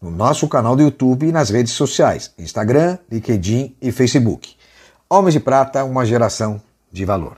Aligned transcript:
no 0.00 0.12
nosso 0.12 0.48
canal 0.48 0.76
do 0.76 0.82
YouTube 0.82 1.26
e 1.26 1.32
nas 1.32 1.50
redes 1.50 1.72
sociais, 1.72 2.32
Instagram, 2.38 2.98
LinkedIn 3.10 3.74
e 3.82 3.90
Facebook. 3.90 4.54
Homens 5.10 5.34
de 5.34 5.40
Prata, 5.40 5.84
uma 5.84 6.06
geração 6.06 6.62
de 6.90 7.04
valor. 7.04 7.34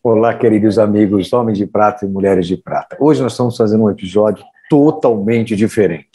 Olá, 0.00 0.34
queridos 0.34 0.78
amigos, 0.78 1.32
homens 1.32 1.58
de 1.58 1.66
prata 1.66 2.04
e 2.04 2.08
mulheres 2.08 2.46
de 2.46 2.56
prata. 2.56 2.96
Hoje 3.00 3.22
nós 3.22 3.32
estamos 3.32 3.56
fazendo 3.56 3.84
um 3.84 3.90
episódio 3.90 4.44
totalmente 4.70 5.56
diferente. 5.56 6.08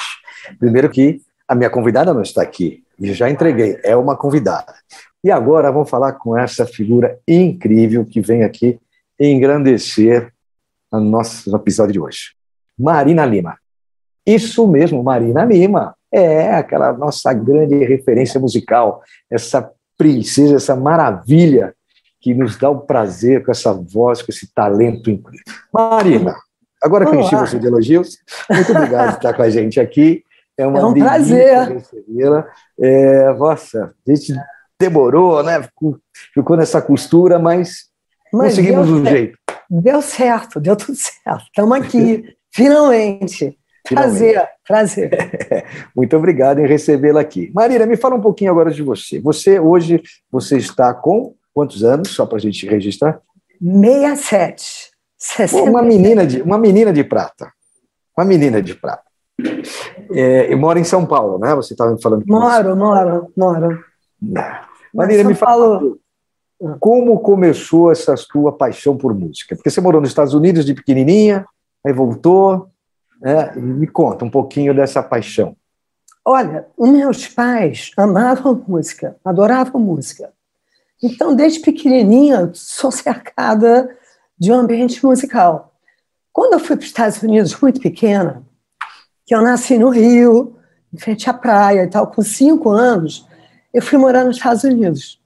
Primeiro 0.57 0.89
que 0.89 1.21
a 1.47 1.53
minha 1.53 1.69
convidada 1.69 2.13
não 2.13 2.21
está 2.21 2.41
aqui, 2.41 2.83
e 2.99 3.13
já 3.13 3.29
entreguei, 3.29 3.79
é 3.83 3.95
uma 3.95 4.15
convidada. 4.15 4.73
E 5.23 5.29
agora 5.29 5.71
vamos 5.71 5.89
falar 5.89 6.13
com 6.13 6.37
essa 6.37 6.65
figura 6.65 7.19
incrível 7.27 8.05
que 8.05 8.21
vem 8.21 8.43
aqui 8.43 8.79
engrandecer 9.19 10.31
o 10.91 10.99
nosso 10.99 11.53
episódio 11.53 11.93
de 11.93 11.99
hoje. 11.99 12.31
Marina 12.77 13.25
Lima. 13.25 13.57
Isso 14.25 14.65
mesmo, 14.65 15.03
Marina 15.03 15.43
Lima. 15.43 15.93
É 16.11 16.55
aquela 16.55 16.93
nossa 16.93 17.33
grande 17.33 17.83
referência 17.83 18.39
musical, 18.39 19.03
essa 19.29 19.69
princesa, 19.97 20.55
essa 20.55 20.75
maravilha 20.75 21.75
que 22.21 22.33
nos 22.33 22.57
dá 22.57 22.69
o 22.69 22.79
prazer 22.79 23.45
com 23.45 23.51
essa 23.51 23.73
voz, 23.73 24.21
com 24.21 24.31
esse 24.31 24.51
talento 24.53 25.11
incrível. 25.11 25.43
Marina, 25.71 26.35
agora 26.81 27.05
que 27.05 27.15
eu 27.15 27.19
enchi 27.19 27.35
você 27.35 27.59
de 27.59 27.67
elogios, 27.67 28.17
muito 28.49 28.71
obrigado 28.71 29.11
por 29.11 29.17
estar 29.17 29.33
com 29.33 29.41
a 29.41 29.49
gente 29.49 29.79
aqui. 29.79 30.23
É, 30.57 30.65
uma 30.65 30.79
é 30.79 30.85
um 30.85 30.93
prazer. 30.93 31.67
recebê-la. 31.69 32.47
É, 32.79 33.33
nossa, 33.33 33.93
a 34.07 34.11
gente 34.11 34.33
demorou, 34.79 35.43
né? 35.43 35.61
Ficou, 35.63 35.97
ficou 36.33 36.57
nessa 36.57 36.81
costura, 36.81 37.37
mas, 37.37 37.87
mas 38.31 38.55
conseguimos 38.55 38.89
um 38.89 39.05
jeito. 39.05 39.37
Deu 39.69 40.01
certo, 40.01 40.59
deu 40.59 40.75
tudo 40.75 40.95
certo. 40.95 41.43
Estamos 41.45 41.77
aqui, 41.77 42.23
finalmente. 42.51 43.57
Prazer, 43.87 44.47
prazer. 44.67 45.09
Muito 45.95 46.15
obrigado 46.15 46.59
em 46.59 46.67
recebê-la 46.67 47.21
aqui. 47.21 47.51
Marina, 47.53 47.85
me 47.85 47.97
fala 47.97 48.15
um 48.15 48.21
pouquinho 48.21 48.51
agora 48.51 48.71
de 48.71 48.83
você. 48.83 49.19
Você 49.19 49.59
hoje 49.59 50.01
você 50.31 50.57
está 50.57 50.93
com 50.93 51.35
quantos 51.53 51.83
anos, 51.83 52.09
só 52.09 52.25
para 52.25 52.37
a 52.37 52.41
gente 52.41 52.67
registrar? 52.67 53.19
67. 53.61 54.91
67. 55.17 55.69
Uma 55.69 55.81
menina 55.81 56.25
de 56.25 56.41
uma 56.41 56.57
menina 56.57 56.93
de 56.93 57.03
prata. 57.03 57.51
Uma 58.17 58.25
menina 58.25 58.61
de 58.61 58.75
prata. 58.75 59.03
É, 60.11 60.51
e 60.51 60.55
mora 60.55 60.79
em 60.79 60.83
São 60.83 61.05
Paulo, 61.05 61.39
né? 61.39 61.55
Você 61.55 61.73
estava 61.73 61.91
me 61.91 62.01
falando. 62.01 62.23
Moro, 62.27 62.75
moro, 62.75 63.31
moro. 63.35 63.83
Marília, 64.93 65.23
me 65.23 65.35
fala 65.35 65.81
como 66.79 67.19
começou 67.19 67.91
essa 67.91 68.17
sua 68.17 68.51
paixão 68.51 68.97
por 68.97 69.13
música? 69.13 69.55
Porque 69.55 69.69
você 69.69 69.79
morou 69.79 70.01
nos 70.01 70.09
Estados 70.09 70.33
Unidos 70.33 70.65
de 70.65 70.73
pequenininha, 70.73 71.45
aí 71.85 71.93
voltou, 71.93 72.69
né? 73.21 73.53
me 73.55 73.87
conta 73.87 74.25
um 74.25 74.29
pouquinho 74.29 74.73
dessa 74.73 75.01
paixão. 75.01 75.55
Olha, 76.25 76.67
meus 76.77 77.27
pais 77.27 77.91
amavam 77.95 78.63
música, 78.67 79.15
adoravam 79.23 79.79
música. 79.79 80.33
Então, 81.01 81.33
desde 81.33 81.61
pequenininha, 81.61 82.51
sou 82.53 82.91
cercada 82.91 83.89
de 84.37 84.51
um 84.51 84.55
ambiente 84.55 85.03
musical. 85.05 85.73
Quando 86.31 86.53
eu 86.53 86.59
fui 86.59 86.75
para 86.75 86.83
os 86.83 86.89
Estados 86.89 87.23
Unidos, 87.23 87.59
muito 87.59 87.79
pequena, 87.79 88.43
que 89.25 89.33
eu 89.33 89.41
nasci 89.41 89.77
no 89.77 89.89
Rio, 89.89 90.57
em 90.93 90.97
frente 90.97 91.29
à 91.29 91.33
praia 91.33 91.83
e 91.83 91.87
tal, 91.87 92.07
com 92.07 92.21
cinco 92.21 92.69
anos, 92.69 93.25
eu 93.73 93.81
fui 93.81 93.97
morar 93.97 94.25
nos 94.25 94.37
Estados 94.37 94.63
Unidos. 94.63 95.19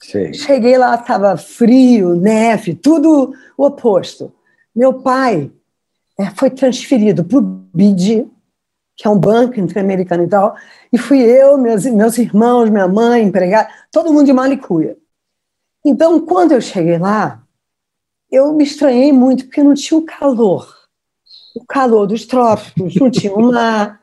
Sim. 0.00 0.32
Cheguei 0.32 0.78
lá, 0.78 0.94
estava 0.94 1.36
frio, 1.36 2.14
neve, 2.16 2.74
tudo 2.74 3.34
o 3.56 3.64
oposto. 3.66 4.32
Meu 4.74 4.94
pai 4.94 5.50
é, 6.18 6.30
foi 6.30 6.50
transferido 6.50 7.24
para 7.24 7.38
o 7.38 7.42
BID, 7.42 8.26
que 8.96 9.06
é 9.06 9.10
um 9.10 9.18
banco 9.18 9.58
interamericano 9.60 10.24
e 10.24 10.28
tal, 10.28 10.56
e 10.92 10.98
fui 10.98 11.20
eu, 11.20 11.56
meus, 11.58 11.84
meus 11.86 12.18
irmãos, 12.18 12.70
minha 12.70 12.88
mãe, 12.88 13.22
empregada, 13.22 13.68
todo 13.90 14.12
mundo 14.12 14.26
de 14.26 14.32
Malicuia. 14.32 14.96
Então, 15.84 16.20
quando 16.20 16.52
eu 16.52 16.60
cheguei 16.60 16.98
lá, 16.98 17.42
eu 18.30 18.52
me 18.52 18.64
estranhei 18.64 19.12
muito, 19.12 19.44
porque 19.44 19.62
não 19.62 19.74
tinha 19.74 19.98
o 19.98 20.04
calor. 20.04 20.68
O 21.54 21.64
calor 21.64 22.06
dos 22.06 22.26
trópicos, 22.26 22.94
não 22.96 23.10
tinha 23.10 23.32
o 23.32 23.50
mar, 23.50 24.00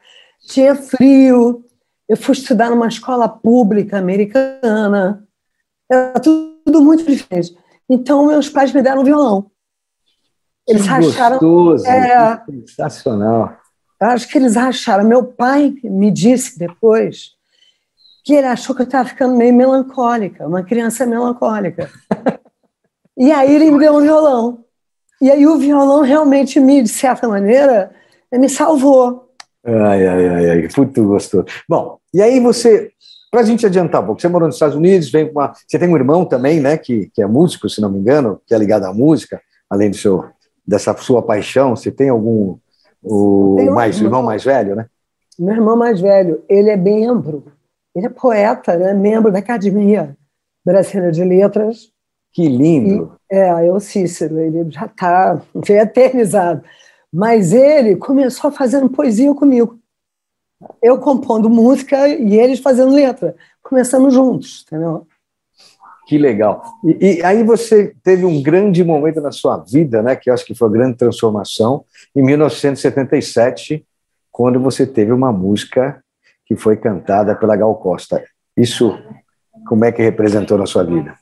tinha 0.48 0.76
frio, 0.76 1.64
eu 2.08 2.16
fui 2.16 2.34
estudar 2.34 2.70
numa 2.70 2.88
escola 2.88 3.28
pública 3.28 3.98
americana. 3.98 5.24
Era 5.92 6.20
tudo 6.20 6.82
muito 6.82 7.04
diferente. 7.04 7.58
Então, 7.90 8.28
meus 8.28 8.50
pais 8.50 8.74
me 8.74 8.82
deram 8.82 9.02
um 9.02 9.06
violão. 9.06 9.52
Eles 10.68 10.84
que 10.84 10.90
acharam. 10.90 11.40
Gostoso, 11.40 11.88
é, 11.88 12.44
sensacional. 12.46 13.58
Eu 14.02 14.08
acho 14.08 14.28
que 14.28 14.38
eles 14.38 14.58
acharam. 14.58 15.08
Meu 15.08 15.24
pai 15.24 15.74
me 15.84 16.12
disse 16.12 16.60
depois 16.60 17.32
que 18.24 18.34
ele 18.34 18.48
achou 18.48 18.76
que 18.76 18.82
eu 18.82 18.86
estava 18.86 19.08
ficando 19.08 19.38
meio 19.38 19.54
melancólica, 19.54 20.46
uma 20.46 20.62
criança 20.62 21.06
melancólica. 21.06 21.90
e 23.18 23.32
aí 23.32 23.56
ele 23.56 23.72
me 23.72 23.80
deu 23.80 23.96
um 23.96 24.02
violão. 24.02 24.66
E 25.22 25.32
aí 25.32 25.48
o 25.48 25.58
violão 25.58 26.02
realmente 26.02 26.60
me, 26.60 26.84
de 26.84 26.90
certa 26.90 27.28
maneira, 27.28 27.92
me 28.32 28.50
salvou. 28.50 29.27
Ai, 29.66 30.08
ai, 30.08 30.28
ai, 30.28 30.50
ai, 30.50 30.68
muito 30.78 31.06
gostoso. 31.06 31.46
Bom, 31.68 32.00
e 32.14 32.22
aí 32.22 32.40
você, 32.40 32.92
para 33.30 33.42
a 33.42 33.44
gente 33.44 33.66
adiantar 33.66 34.02
um 34.02 34.06
pouco, 34.06 34.22
você 34.22 34.28
morou 34.28 34.48
nos 34.48 34.56
Estados 34.56 34.76
Unidos, 34.76 35.12
vem 35.12 35.30
uma, 35.30 35.54
você 35.68 35.78
tem 35.78 35.90
um 35.90 35.98
irmão 35.98 36.26
também, 36.26 36.60
né, 36.60 36.78
que, 36.78 37.10
que 37.14 37.22
é 37.22 37.28
músico, 37.28 37.70
se 37.70 37.82
não 37.82 37.92
me 37.92 38.00
engano, 38.00 38.42
que 38.46 38.54
é 38.54 38.58
ligado 38.58 38.86
à 38.86 38.94
música, 38.94 39.42
além 39.70 39.90
do 39.90 39.98
seu, 39.98 40.24
dessa 40.66 40.96
sua 40.98 41.22
paixão, 41.22 41.76
você 41.76 41.92
tem 41.92 42.10
algum, 42.10 42.58
o 43.02 43.60
um 43.60 43.74
mais, 43.74 43.98
irmão, 43.98 44.08
irmão 44.08 44.24
mais 44.24 44.44
velho, 44.44 44.76
né? 44.76 44.86
Meu 45.38 45.56
irmão 45.56 45.76
mais 45.76 46.00
velho, 46.00 46.44
ele 46.50 46.70
é 46.70 46.78
membro, 46.78 47.46
ele 47.96 48.06
é 48.06 48.10
poeta, 48.10 48.78
né, 48.78 48.94
membro 48.94 49.32
da 49.32 49.40
Academia 49.40 50.16
Brasileira 50.66 51.12
de 51.12 51.24
Letras. 51.24 51.90
Que 52.34 52.48
lindo! 52.48 53.18
E, 53.32 53.36
é, 53.36 53.68
é 53.68 53.72
o 53.72 53.80
Cícero, 53.80 54.40
ele 54.40 54.70
já 54.70 54.86
está 54.86 55.42
eternizado. 55.70 56.64
Mas 57.14 57.54
ele 57.54 57.96
começou 57.96 58.52
fazendo 58.52 58.90
poesia 58.90 59.34
comigo. 59.34 59.80
Eu 60.82 61.00
compondo 61.00 61.50
música 61.50 62.08
e 62.08 62.38
eles 62.38 62.60
fazendo 62.60 62.94
letra. 62.94 63.36
Começamos 63.62 64.14
juntos, 64.14 64.66
entendeu? 64.66 65.08
Que 66.08 66.18
legal. 66.18 66.64
E, 66.86 67.18
e, 67.18 67.24
aí 67.24 67.44
você 67.44 67.94
teve 68.02 68.24
um 68.24 68.42
grande 68.42 68.84
momento 68.84 69.20
na 69.20 69.32
sua 69.32 69.58
vida, 69.58 70.02
né, 70.02 70.16
que 70.16 70.30
eu 70.30 70.34
acho 70.34 70.46
que 70.46 70.56
foi 70.56 70.70
a 70.70 70.72
grande 70.72 70.96
transformação, 70.98 71.84
em 72.16 72.24
1977, 72.24 73.86
quando 74.32 74.58
você 74.60 74.88
teve 74.88 75.12
uma 75.12 75.34
música 75.34 76.02
que 76.46 76.56
foi 76.56 76.78
cantada 76.78 77.36
pela 77.36 77.58
Gal 77.58 77.76
Costa. 77.76 78.24
Isso, 78.56 78.98
como 79.68 79.84
é 79.84 79.92
que 79.92 80.02
representou 80.02 80.58
na 80.58 80.66
sua 80.66 80.86
vida? 80.86 81.14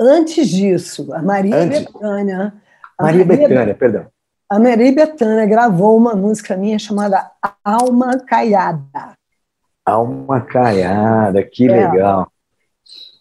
Antes 0.00 0.48
disso, 0.48 1.12
a 1.14 1.22
Maria 1.22 1.54
Antes. 1.54 1.84
Betânia... 1.84 2.54
Maria, 3.00 3.24
Maria 3.24 3.48
Betânia, 3.48 3.74
perdão. 3.74 4.06
A 4.52 4.58
Mary 4.58 4.92
Betânia 4.92 5.46
gravou 5.46 5.96
uma 5.96 6.14
música 6.14 6.54
minha 6.58 6.78
chamada 6.78 7.30
Alma 7.64 8.18
Caiada. 8.18 9.16
Alma 9.82 10.42
Caiada, 10.42 11.42
que 11.42 11.66
é. 11.66 11.88
legal. 11.88 12.30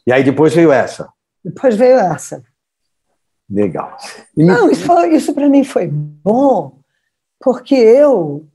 E 0.05 0.11
aí 0.11 0.25
depois 0.25 0.53
veio 0.53 0.73
essa? 0.73 1.07
Depois 1.41 1.73
veio 1.77 1.97
essa. 1.97 2.43
Legal. 3.49 3.95
E 4.35 4.43
Não, 4.43 4.69
isso, 4.69 4.93
isso 5.05 5.33
para 5.33 5.47
mim 5.47 5.63
foi 5.63 5.87
bom, 5.87 6.81
porque 7.39 7.75
eu, 7.75 8.45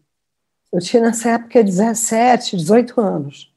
eu 0.71 0.79
tinha 0.79 1.03
nessa 1.03 1.31
época 1.31 1.65
17, 1.65 2.59
18 2.59 3.01
anos. 3.01 3.55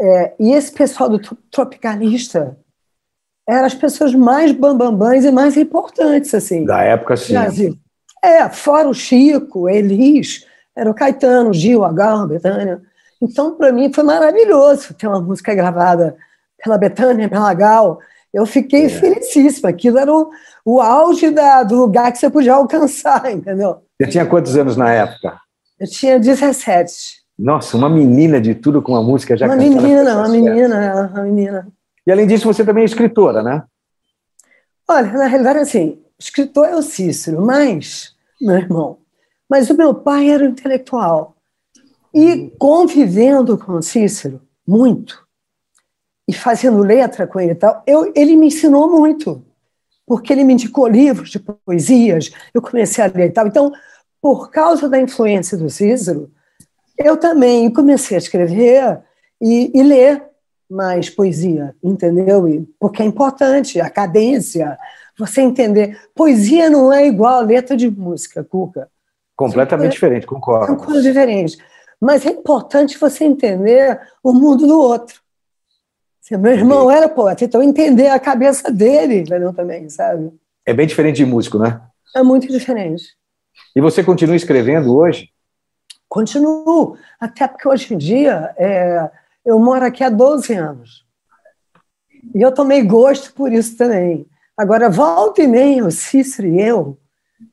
É, 0.00 0.32
e 0.38 0.52
esse 0.52 0.70
pessoal 0.70 1.08
do 1.08 1.18
Tropicalista 1.50 2.56
eram 3.48 3.66
as 3.66 3.74
pessoas 3.74 4.14
mais 4.14 4.52
bambambãs 4.52 5.24
e 5.24 5.32
mais 5.32 5.56
importantes, 5.56 6.32
assim. 6.34 6.64
Da 6.64 6.84
época, 6.84 7.16
sim. 7.16 7.32
Brasil. 7.32 7.76
É, 8.22 8.48
fora 8.48 8.88
o 8.88 8.94
Chico, 8.94 9.68
Elis, 9.68 10.44
era 10.74 10.90
o 10.90 10.94
Caetano, 10.94 11.52
Gil, 11.52 11.84
a 11.84 11.92
Gal, 11.92 12.26
Betânia. 12.26 12.82
Então, 13.22 13.54
para 13.54 13.72
mim, 13.72 13.92
foi 13.92 14.04
maravilhoso 14.04 14.92
ter 14.94 15.06
uma 15.06 15.20
música 15.20 15.54
gravada 15.54 16.16
pela 16.62 16.76
Betânia, 16.76 17.28
pela 17.28 17.52
Gal. 17.54 17.98
Eu 18.32 18.44
fiquei 18.44 18.86
É. 18.86 18.88
felicíssima. 18.88 19.70
Aquilo 19.70 19.98
era 19.98 20.12
o, 20.12 20.30
o 20.64 20.80
auge 20.80 21.30
da- 21.30 21.62
do 21.62 21.76
lugar 21.76 22.12
que 22.12 22.18
você 22.18 22.28
podia 22.28 22.54
alcançar, 22.54 23.30
entendeu? 23.32 23.78
Você 24.00 24.08
tinha 24.10 24.26
quantos 24.26 24.56
anos 24.56 24.76
na 24.76 24.92
época? 24.92 25.38
Eu 25.80 25.86
tinha 25.88 26.18
17. 26.18 27.24
Nossa, 27.38 27.76
uma 27.76 27.88
menina 27.88 28.40
de 28.40 28.54
tudo 28.54 28.82
com 28.82 28.96
a 28.96 29.02
música 29.02 29.36
já 29.36 29.46
uma 29.46 29.56
menina, 29.56 30.16
uma 30.16 30.28
menina, 30.28 31.10
uma 31.14 31.22
menina. 31.22 31.68
E 32.06 32.12
além 32.12 32.26
disso, 32.26 32.46
você 32.46 32.64
também 32.64 32.82
é 32.82 32.86
escritora, 32.86 33.42
né? 33.42 33.62
Olha, 34.88 35.12
na 35.12 35.26
realidade, 35.26 35.58
assim, 35.58 35.98
escritor 36.18 36.66
é 36.66 36.76
o 36.76 36.82
Cícero, 36.82 37.44
mas, 37.44 38.14
meu 38.40 38.56
irmão, 38.56 38.98
mas 39.48 39.70
o 39.70 39.76
meu 39.76 39.94
pai 39.94 40.30
era 40.30 40.44
um 40.44 40.48
intelectual. 40.48 41.36
E 42.14 42.50
convivendo 42.58 43.58
com 43.58 43.72
o 43.72 43.82
Cícero, 43.82 44.40
muito, 44.66 45.26
e 46.28 46.32
fazendo 46.32 46.82
letra 46.82 47.26
com 47.26 47.38
ele 47.38 47.52
e 47.52 47.56
tal, 47.56 47.82
eu, 47.86 48.12
ele 48.16 48.36
me 48.36 48.48
ensinou 48.48 48.90
muito, 48.90 49.44
porque 50.06 50.32
ele 50.32 50.44
me 50.44 50.54
indicou 50.54 50.88
livros 50.88 51.30
de 51.30 51.38
poesias, 51.38 52.30
eu 52.52 52.60
comecei 52.60 53.04
a 53.04 53.06
ler 53.06 53.28
e 53.28 53.32
tal. 53.32 53.46
Então, 53.46 53.72
por 54.20 54.50
causa 54.50 54.88
da 54.88 55.00
influência 55.00 55.56
do 55.56 55.70
Cícero, 55.70 56.30
eu 56.98 57.16
também 57.16 57.70
comecei 57.70 58.16
a 58.16 58.18
escrever 58.18 59.00
e, 59.40 59.70
e 59.74 59.82
ler 59.82 60.22
mais 60.68 61.08
poesia, 61.08 61.76
entendeu? 61.82 62.48
E, 62.48 62.66
porque 62.80 63.02
é 63.02 63.06
importante, 63.06 63.80
a 63.80 63.88
cadência, 63.88 64.76
você 65.18 65.40
entender. 65.40 65.98
Poesia 66.14 66.68
não 66.70 66.92
é 66.92 67.06
igual 67.06 67.38
a 67.38 67.40
letra 67.40 67.76
de 67.76 67.90
música, 67.90 68.44
Cuca. 68.44 68.88
Completamente 69.34 69.88
É. 69.88 69.94
diferente, 69.94 70.26
concordo. 70.26 70.76
coisas 70.76 71.02
diferentes. 71.02 71.58
Mas 72.00 72.24
é 72.26 72.30
importante 72.30 72.98
você 72.98 73.24
entender 73.24 74.00
o 74.22 74.32
mundo 74.32 74.66
do 74.66 74.78
outro. 74.78 75.20
Se 76.20 76.36
meu 76.36 76.52
irmão 76.52 76.90
era 76.90 77.08
poeta, 77.08 77.44
então 77.44 77.62
entender 77.62 78.08
a 78.08 78.18
cabeça 78.18 78.70
dele, 78.70 79.20
entendeu? 79.20 79.52
Também, 79.52 79.88
sabe? 79.88 80.32
É 80.64 80.74
bem 80.74 80.86
diferente 80.86 81.16
de 81.16 81.24
músico, 81.24 81.58
né? 81.58 81.80
É 82.14 82.22
muito 82.22 82.48
diferente. 82.48 83.14
E 83.74 83.80
você 83.80 84.02
continua 84.02 84.34
escrevendo 84.36 84.94
hoje? 84.96 85.30
Continuo, 86.08 86.96
até 87.20 87.46
porque 87.46 87.68
hoje 87.68 87.94
em 87.94 87.98
dia 87.98 88.54
é, 88.56 89.10
eu 89.44 89.58
moro 89.58 89.84
aqui 89.84 90.02
há 90.02 90.08
12 90.08 90.52
anos. 90.54 91.04
E 92.34 92.42
eu 92.42 92.52
tomei 92.52 92.82
gosto 92.82 93.32
por 93.32 93.52
isso 93.52 93.76
também. 93.76 94.26
Agora, 94.56 94.88
volta 94.88 95.42
e 95.42 95.46
meia, 95.46 95.84
o 95.84 95.90
Cícero 95.90 96.48
e 96.48 96.60
eu, 96.60 96.98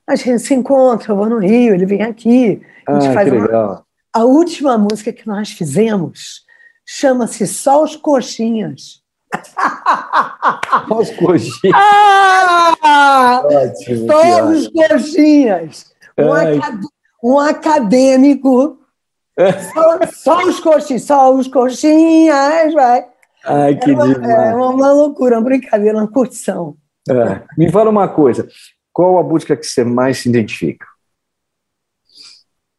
a 0.08 0.16
gente 0.16 0.40
se 0.40 0.54
encontra, 0.54 1.12
eu 1.12 1.16
vou 1.18 1.28
no 1.28 1.38
Rio, 1.40 1.74
ele 1.74 1.86
vem 1.86 2.02
aqui. 2.02 2.62
A 2.88 2.94
gente 3.00 3.10
Ah, 3.10 3.14
faz 3.14 3.32
uma-. 3.32 3.84
A 4.14 4.24
última 4.24 4.78
música 4.78 5.12
que 5.12 5.28
nós 5.28 5.50
fizemos 5.52 6.44
chama-se 6.86 7.46
Só 7.48 7.84
os 7.84 7.96
Coxinhas. 7.96 9.02
Olha 10.90 11.02
os 11.02 11.10
coxinhos. 11.12 11.76
Ah! 11.76 13.42
Ótimo. 13.44 14.08
Só 14.12 14.46
os 14.50 14.68
Coxinhas. 14.68 15.86
Um, 16.20 16.32
acad- 16.34 16.82
um 17.24 17.40
acadêmico. 17.40 18.78
Só, 19.74 20.00
só 20.14 20.48
os 20.48 20.60
coxinhas, 20.60 21.02
só 21.04 21.34
os 21.34 21.48
coxinhas, 21.48 22.72
vai. 22.76 23.08
Ai, 23.44 23.76
que 23.76 23.90
É 23.90 23.94
uma, 23.96 24.06
é 24.06 24.14
demais. 24.14 24.56
uma, 24.56 24.70
uma 24.70 24.92
loucura, 24.94 25.38
uma 25.38 25.44
brincadeira, 25.44 25.98
uma 25.98 26.08
curtição. 26.08 26.76
É. 27.10 27.42
Me 27.58 27.70
fala 27.72 27.90
uma 27.90 28.08
coisa. 28.08 28.48
Qual 28.92 29.18
a 29.18 29.24
música 29.24 29.58
que 29.58 29.66
você 29.66 29.84
mais 29.84 30.20
se 30.20 30.30
identifica? 30.30 30.86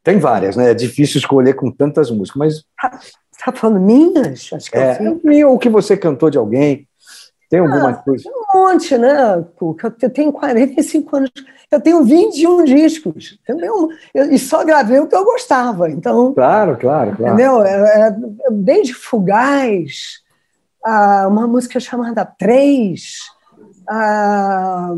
Tem 0.02 0.18
várias, 0.18 0.54
né? 0.56 0.70
É 0.70 0.74
difícil 0.74 1.18
escolher 1.18 1.54
com 1.54 1.70
tantas 1.70 2.10
músicas, 2.10 2.38
mas 2.38 2.54
Você 3.00 3.40
está 3.40 3.52
falando 3.52 3.80
minhas? 3.80 4.50
Acho 4.52 4.70
que 4.70 4.76
eu 4.76 4.82
é, 4.82 4.94
fiz 4.94 5.44
o 5.44 5.58
que 5.58 5.68
você 5.68 5.96
cantou 5.96 6.30
de 6.30 6.38
alguém. 6.38 6.86
Tem 7.50 7.60
alguma 7.60 7.90
Ah, 7.90 7.94
coisa? 7.94 8.28
um 8.28 8.58
monte, 8.58 8.96
né, 8.98 9.44
Cuca? 9.56 9.94
Eu 10.00 10.10
tenho 10.10 10.32
45 10.32 11.16
anos, 11.16 11.30
eu 11.70 11.80
tenho 11.80 12.02
21 12.04 12.64
discos, 12.64 13.38
entendeu? 13.42 13.88
Eu- 14.14 14.32
e 14.32 14.38
só 14.38 14.64
gravei 14.64 14.98
o 14.98 15.06
que 15.06 15.14
eu 15.14 15.24
gostava, 15.24 15.88
então, 15.90 16.32
Claro, 16.34 16.76
claro, 16.76 17.14
claro. 17.16 17.34
entendeu? 17.34 17.62
É- 17.62 18.08
é- 18.08 18.16
desde 18.50 18.94
Fugaz, 18.94 20.20
a 20.84 21.28
uma 21.28 21.46
música 21.46 21.78
chamada 21.78 22.24
Três, 22.24 23.18
a, 23.88 24.90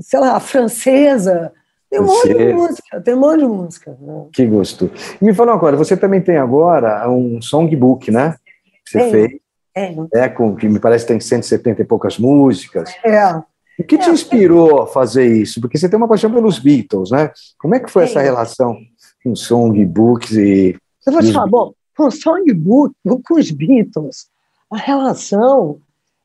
sei 0.00 0.20
lá, 0.20 0.36
a 0.36 0.40
Francesa, 0.40 1.52
tem 1.90 2.00
um 2.00 2.06
monte 2.06 2.28
de 2.34 2.52
música, 2.52 3.00
tem 3.00 3.14
um 3.14 3.20
monte 3.20 3.38
de 3.40 3.46
música. 3.46 3.96
né? 4.00 4.26
Que 4.32 4.46
gosto. 4.46 4.90
E 5.20 5.24
me 5.24 5.32
fala 5.34 5.52
uma 5.52 5.60
coisa, 5.60 5.76
você 5.76 5.96
também 5.96 6.20
tem 6.20 6.36
agora 6.36 7.08
um 7.10 7.40
songbook, 7.40 8.10
né? 8.10 8.36
Que 8.84 8.90
você 8.98 9.10
fez, 9.10 9.30
É, 9.76 9.94
é, 10.14 10.28
com, 10.28 10.54
que 10.56 10.68
me 10.68 10.78
parece 10.78 11.04
que 11.04 11.12
tem 11.12 11.20
170 11.20 11.82
e 11.82 11.84
poucas 11.84 12.18
músicas. 12.18 12.90
é. 13.04 13.34
O 13.76 13.82
que 13.82 13.98
te 13.98 14.08
É. 14.08 14.12
inspirou 14.12 14.82
a 14.82 14.86
fazer 14.86 15.26
isso? 15.26 15.60
Porque 15.60 15.76
você 15.76 15.88
tem 15.88 15.96
uma 15.96 16.06
paixão 16.06 16.32
pelos 16.32 16.60
Beatles, 16.60 17.10
né? 17.10 17.32
Como 17.58 17.74
é 17.74 17.80
que 17.80 17.90
foi 17.90 18.04
essa 18.04 18.20
relação 18.20 18.78
com 19.24 19.34
songbooks 19.34 20.30
e... 20.36 20.76
Eu 21.04 21.12
vou 21.12 21.20
te 21.20 21.32
falar, 21.32 21.48
bom, 21.48 21.72
com 21.96 22.08
Songbook, 22.08 22.94
com 23.04 23.34
os 23.34 23.50
Beatles, 23.50 24.28
a 24.70 24.76
relação 24.76 25.78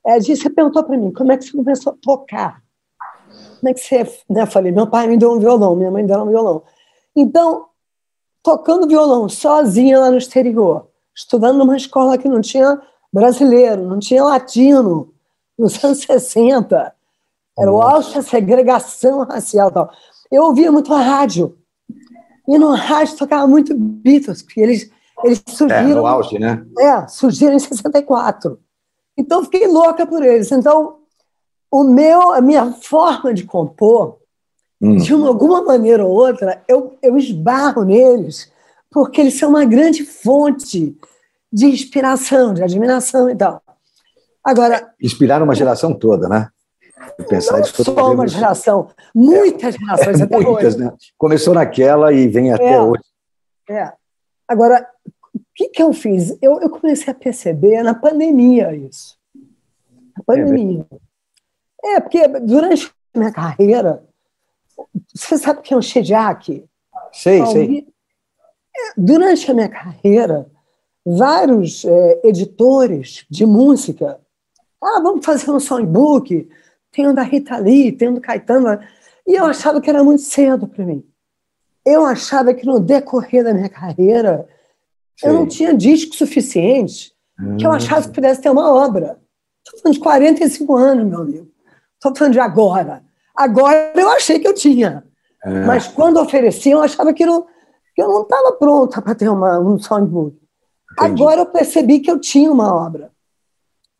é 0.05 0.19
de. 0.19 0.35
Você 0.35 0.49
perguntou 0.49 0.83
para 0.83 0.97
mim, 0.97 1.11
como 1.11 1.31
é 1.31 1.37
que 1.37 1.45
você 1.45 1.51
começou 1.51 1.93
a 1.93 1.95
tocar? 2.01 2.61
Como 3.59 3.69
é 3.69 3.73
que 3.73 3.79
você. 3.79 4.03
Né, 4.29 4.41
eu 4.43 4.47
falei, 4.47 4.71
meu 4.71 4.87
pai 4.87 5.07
me 5.07 5.17
deu 5.17 5.31
um 5.31 5.39
violão, 5.39 5.75
minha 5.75 5.91
mãe 5.91 6.05
deu 6.05 6.19
um 6.21 6.27
violão. 6.27 6.63
Então, 7.15 7.65
tocando 8.43 8.87
violão 8.87 9.27
sozinha 9.27 9.99
lá 9.99 10.09
no 10.11 10.17
exterior, 10.17 10.87
estudando 11.15 11.57
numa 11.57 11.75
escola 11.77 12.17
que 12.17 12.27
não 12.29 12.41
tinha 12.41 12.81
brasileiro, 13.11 13.83
não 13.83 13.99
tinha 13.99 14.23
latino, 14.23 15.13
nos 15.57 15.83
anos 15.83 15.99
60. 16.05 16.93
Era 17.57 17.71
o 17.71 17.81
auge 17.81 18.13
da 18.15 18.21
segregação 18.21 19.23
racial 19.25 19.69
tal. 19.69 19.89
Eu 20.31 20.43
ouvia 20.43 20.71
muito 20.71 20.93
a 20.93 21.01
rádio. 21.01 21.57
E 22.47 22.57
no 22.57 22.73
rádio 22.73 23.17
tocava 23.17 23.45
muito 23.45 23.75
Beatles, 23.75 24.41
porque 24.41 24.61
eles, 24.61 24.89
eles 25.23 25.43
É, 25.45 25.51
surgiram, 25.51 26.01
no 26.01 26.07
auge, 26.07 26.39
né? 26.39 26.65
é, 26.79 27.07
surgiram 27.07 27.53
em 27.53 27.59
64. 27.59 28.57
Então, 29.19 29.44
fiquei 29.44 29.68
louca 29.68 30.07
por 30.07 30.24
eles. 30.24 30.50
Então, 30.51 31.00
o 31.69 31.83
meu, 31.83 32.31
a 32.31 32.42
minha 32.42 32.71
forma 32.71 33.33
de 33.33 33.44
compor, 33.44 34.18
Hum. 34.81 34.95
de 34.95 35.13
uma, 35.13 35.27
alguma 35.27 35.62
maneira 35.62 36.06
ou 36.06 36.12
outra, 36.12 36.63
eu, 36.66 36.98
eu 37.01 37.18
esbarro 37.18 37.83
neles, 37.83 38.50
porque 38.89 39.19
eles 39.19 39.38
são 39.38 39.50
uma 39.50 39.66
grande 39.66 40.06
fonte 40.06 40.95
de 41.51 41.66
inspiração, 41.66 42.54
de 42.54 42.63
admiração 42.63 43.30
e 43.30 43.36
tal. 43.36 43.62
Agora, 44.42 44.89
Inspiraram 45.01 45.44
uma 45.44 45.54
geração 45.54 45.94
toda, 45.94 46.30
né? 46.30 46.47
Eu 47.18 47.26
Pensar 47.26 47.57
não 47.57 47.59
isso 47.61 47.83
só 47.83 48.14
uma 48.14 48.26
geração, 48.26 48.88
muitas 49.14 49.76
gerações 49.76 50.21
até 50.21 50.40
Muitas, 50.40 50.76
hoje. 50.76 50.85
né? 50.85 50.94
Começou 51.18 51.54
naquela 51.54 52.14
e 52.14 52.30
vem 52.30 52.54
até 52.54 52.71
É. 52.76 52.81
hoje. 52.81 53.04
É. 53.69 53.92
Agora, 54.47 54.88
que, 55.59 55.68
que 55.68 55.83
eu 55.83 55.92
fiz? 55.92 56.37
Eu, 56.42 56.61
eu 56.61 56.69
comecei 56.69 57.11
a 57.11 57.16
perceber 57.16 57.83
na 57.83 57.94
pandemia 57.94 58.73
isso. 58.73 59.18
Na 60.18 60.23
pandemia. 60.25 60.85
É, 61.83 61.99
porque 61.99 62.25
durante 62.39 62.89
a 63.13 63.19
minha 63.19 63.31
carreira, 63.31 64.01
você 65.13 65.37
sabe 65.37 65.61
que 65.61 65.73
é 65.73 65.78
um 65.78 65.81
Shediak? 65.81 66.63
Sei, 67.11 67.45
sei. 67.47 67.87
É, 68.73 68.94
Durante 68.95 69.51
a 69.51 69.54
minha 69.54 69.68
carreira, 69.68 70.49
vários 71.06 71.83
é, 71.83 72.21
editores 72.23 73.25
de 73.30 73.45
música, 73.45 74.18
ah, 74.81 75.01
vamos 75.01 75.25
fazer 75.25 75.51
um 75.51 75.59
songbook, 75.59 76.47
tem 76.89 77.06
um 77.06 77.13
da 77.13 77.23
Rita 77.23 77.57
Lee, 77.57 77.92
tem 77.92 78.07
um 78.07 78.13
do 78.13 78.21
Caetano, 78.21 78.80
e 79.28 79.33
eu 79.35 79.44
achava 79.45 79.81
que 79.81 79.89
era 79.89 80.06
muito 80.06 80.21
cedo 80.21 80.68
para 80.68 80.85
mim. 80.85 81.06
Eu 81.85 82.06
achava 82.06 82.54
que 82.54 82.66
no 82.66 82.80
decorrer 82.80 83.44
da 83.44 83.54
minha 83.54 83.68
carreira, 83.68 84.47
eu 85.23 85.33
não 85.33 85.47
tinha 85.47 85.73
disco 85.73 86.16
suficiente 86.16 87.14
que 87.57 87.66
eu 87.66 87.71
Hum. 87.71 87.73
achasse 87.73 88.07
que 88.09 88.14
pudesse 88.16 88.42
ter 88.42 88.49
uma 88.49 88.71
obra. 88.73 89.19
Estou 89.66 89.80
falando 89.81 89.94
de 89.95 89.99
45 89.99 90.76
anos, 90.76 91.06
meu 91.07 91.21
amigo. 91.21 91.47
Estou 91.95 92.16
falando 92.16 92.33
de 92.33 92.40
agora. 92.40 93.04
Agora 93.35 93.94
eu 93.95 94.09
achei 94.09 94.40
que 94.40 94.47
eu 94.47 94.54
tinha. 94.54 95.04
É. 95.44 95.66
Mas 95.66 95.88
quando 95.88 96.19
ofereciam, 96.19 96.80
eu 96.80 96.83
achava 96.83 97.14
que, 97.14 97.26
não, 97.26 97.44
que 97.95 98.02
eu 98.02 98.07
não 98.09 98.21
estava 98.23 98.52
pronta 98.54 99.02
para 99.02 99.16
ter 99.16 99.30
uma, 99.30 99.59
um 99.59 99.80
songbook. 99.80 100.35
Entendi. 100.94 101.21
Agora 101.23 101.42
eu 101.42 101.45
percebi 101.45 101.99
que 101.99 102.11
eu 102.11 102.19
tinha 102.19 102.52
uma 102.52 102.73
obra. 102.76 103.11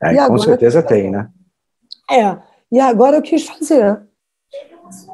É, 0.02 0.16
com 0.16 0.22
agora- 0.22 0.42
certeza 0.44 0.82
tem, 0.84 1.10
né? 1.12 1.30
É, 2.12 2.38
e 2.72 2.80
agora 2.80 3.18
eu 3.18 3.22
quis 3.22 3.46
fazer. 3.46 4.02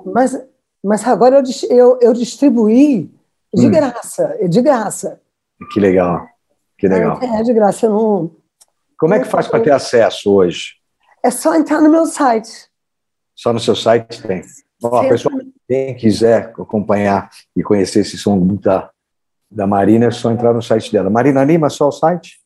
Mas, 0.05 0.39
mas 0.83 1.05
agora 1.07 1.37
eu, 1.37 1.43
eu, 1.77 1.99
eu 2.01 2.13
distribuí 2.13 3.11
de 3.53 3.67
Hum. 3.67 3.71
graça, 3.71 4.37
de 4.49 4.61
graça. 4.61 5.21
Que 5.71 5.79
legal. 5.79 6.27
Que 6.77 6.87
legal. 6.87 7.19
É, 7.21 7.43
de 7.43 7.53
graça, 7.53 7.89
não. 7.89 8.31
Como 8.97 9.13
é 9.13 9.19
que 9.19 9.25
faz 9.25 9.47
para 9.47 9.63
ter 9.63 9.71
acesso 9.71 10.33
hoje? 10.33 10.75
É 11.23 11.31
só 11.31 11.55
entrar 11.55 11.81
no 11.81 11.89
meu 11.89 12.05
site. 12.05 12.69
Só 13.33 13.51
no 13.51 13.59
seu 13.59 13.75
site 13.75 14.21
tem. 14.21 14.41
Ó, 14.83 14.89
Você 14.89 15.09
pessoal, 15.09 15.35
quem 15.67 15.95
quiser 15.95 16.53
acompanhar 16.59 17.29
e 17.55 17.63
conhecer 17.63 18.01
esse 18.01 18.17
som 18.17 18.39
da, 18.55 18.89
da 19.49 19.65
Marina, 19.65 20.05
é 20.05 20.11
só 20.11 20.31
entrar 20.31 20.53
no 20.53 20.61
site 20.61 20.91
dela. 20.91 21.09
Marina 21.09 21.43
Lima, 21.43 21.69
só 21.69 21.87
o 21.87 21.91
site? 21.91 22.39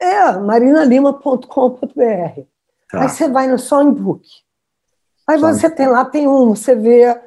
É, 0.00 0.32
marinalima.com.br. 0.38 2.40
Tá. 2.90 3.02
Aí 3.02 3.08
você 3.08 3.28
vai 3.28 3.46
no 3.46 3.58
songbook. 3.58 4.26
Aí 5.26 5.38
você 5.38 5.70
tem 5.70 5.86
lá, 5.86 6.04
tem 6.04 6.26
um, 6.26 6.54
você 6.54 6.74
vê 6.74 7.20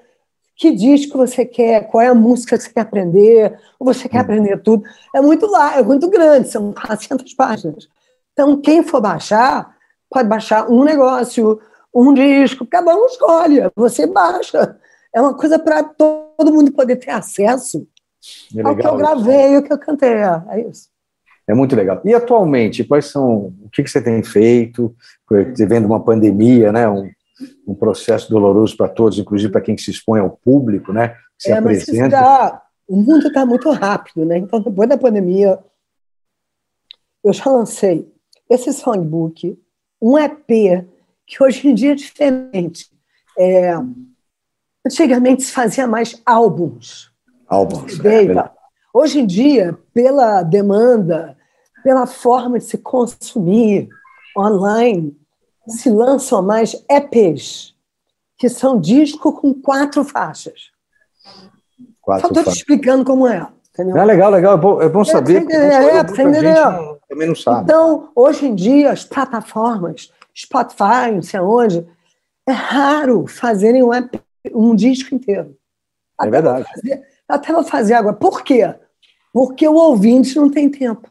que 0.55 0.71
disco 0.71 1.17
você 1.17 1.45
quer, 1.45 1.87
qual 1.89 2.01
é 2.01 2.07
a 2.07 2.15
música 2.15 2.57
que 2.57 2.63
você 2.63 2.73
quer 2.73 2.81
aprender, 2.81 3.59
ou 3.79 3.85
você 3.85 4.07
quer 4.07 4.19
hum. 4.19 4.21
aprender 4.21 4.61
tudo. 4.61 4.83
É 5.15 5.21
muito 5.21 5.45
lá, 5.47 5.77
é 5.77 5.83
muito 5.83 6.09
grande, 6.09 6.49
são 6.49 6.73
400 6.73 7.33
páginas. 7.33 7.87
Então, 8.33 8.59
quem 8.59 8.83
for 8.83 9.01
baixar, 9.01 9.75
pode 10.09 10.27
baixar 10.27 10.69
um 10.69 10.83
negócio, 10.83 11.59
um 11.93 12.13
disco, 12.13 12.65
cada 12.65 12.95
um 12.95 13.05
escolhe, 13.05 13.61
você 13.75 14.07
baixa. 14.07 14.77
É 15.13 15.21
uma 15.21 15.35
coisa 15.35 15.59
para 15.59 15.83
todo 15.83 16.51
mundo 16.51 16.71
poder 16.71 16.95
ter 16.95 17.11
acesso 17.11 17.87
é 18.55 18.61
ao 18.61 18.75
que 18.75 18.87
eu 18.87 18.97
gravei, 18.97 19.57
o 19.57 19.63
que 19.63 19.73
eu 19.73 19.77
cantei. 19.77 20.13
É 20.49 20.67
isso. 20.67 20.89
É 21.47 21.53
muito 21.53 21.75
legal. 21.75 22.01
E 22.05 22.13
atualmente, 22.13 22.83
quais 22.83 23.05
são, 23.05 23.53
o 23.61 23.69
que, 23.71 23.83
que 23.83 23.89
você 23.89 24.01
tem 24.01 24.23
feito, 24.23 24.95
vendo 25.67 25.85
uma 25.85 26.03
pandemia, 26.03 26.71
né, 26.71 26.87
um, 26.87 27.09
um 27.67 27.75
processo 27.75 28.29
doloroso 28.29 28.75
para 28.75 28.89
todos, 28.89 29.17
inclusive 29.17 29.51
para 29.51 29.61
quem 29.61 29.77
se 29.77 29.91
expõe 29.91 30.19
ao 30.19 30.29
público, 30.29 30.91
né, 30.91 31.09
que 31.37 31.43
se 31.43 31.51
é, 31.51 31.57
apresenta. 31.57 32.09
Tá, 32.09 32.63
o 32.87 32.97
mundo 32.97 33.27
está 33.27 33.45
muito 33.45 33.69
rápido, 33.71 34.25
né? 34.25 34.37
Então, 34.37 34.61
depois 34.61 34.89
da 34.89 34.97
pandemia, 34.97 35.59
eu 37.23 37.33
já 37.33 37.49
lancei 37.49 38.11
esse 38.49 38.73
songbook, 38.73 39.57
um 40.01 40.17
EP, 40.17 40.85
que 41.25 41.41
hoje 41.41 41.67
em 41.67 41.73
dia 41.73 41.93
é 41.93 41.95
diferente. 41.95 42.91
É, 43.37 43.73
antigamente 44.85 45.43
se 45.43 45.51
fazia 45.51 45.87
mais 45.87 46.21
álbuns. 46.25 47.11
Álbuns. 47.47 47.99
É, 48.03 48.51
hoje 48.93 49.19
em 49.19 49.25
dia, 49.25 49.77
pela 49.93 50.43
demanda, 50.43 51.37
pela 51.83 52.05
forma 52.05 52.59
de 52.59 52.65
se 52.65 52.77
consumir 52.77 53.87
online, 54.37 55.17
se 55.67 55.89
lançam 55.89 56.41
mais 56.41 56.75
EPs, 56.89 57.73
que 58.37 58.49
são 58.49 58.79
discos 58.79 59.39
com 59.39 59.53
quatro 59.53 60.03
faixas. 60.03 60.71
Quatro 62.01 62.27
Só 62.27 62.39
estou 62.39 62.53
te 62.53 62.57
explicando 62.57 63.05
como 63.05 63.27
é. 63.27 63.47
Entendeu? 63.73 63.97
É 63.97 64.05
legal, 64.05 64.29
legal, 64.29 64.53
é 64.53 64.57
bom, 64.57 64.81
é 64.81 64.89
bom 64.89 65.03
saber. 65.03 65.49
É, 65.49 65.97
é, 65.97 65.99
entendeu? 66.01 66.99
também 67.09 67.27
não 67.27 67.35
sabe. 67.35 67.63
Então, 67.63 68.09
hoje 68.15 68.45
em 68.45 68.53
dia, 68.53 68.91
as 68.91 69.03
plataformas, 69.03 70.11
Spotify, 70.35 71.11
não 71.13 71.21
sei 71.21 71.39
aonde, 71.39 71.87
é 72.47 72.51
raro 72.51 73.25
fazerem 73.25 73.83
um, 73.83 73.89
um 74.53 74.75
disco 74.75 75.15
inteiro. 75.15 75.55
É 76.19 76.23
até 76.23 76.31
verdade. 76.31 76.63
Vou 76.63 76.73
fazer, 76.75 77.07
até 77.27 77.53
vou 77.53 77.63
fazer 77.63 77.93
agora. 77.95 78.15
Por 78.15 78.43
quê? 78.43 78.75
Porque 79.31 79.67
o 79.67 79.73
ouvinte 79.73 80.35
não 80.35 80.49
tem 80.49 80.69
tempo. 80.69 81.09